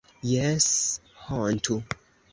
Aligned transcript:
Jes, 0.29 0.69
hontu! 1.27 1.81